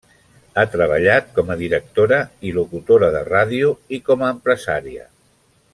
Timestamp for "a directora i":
1.51-2.53